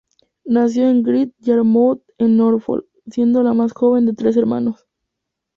[0.45, 4.87] Nació en Great Yarmouth en Norfolk, siendo la más joven de tres hermanos.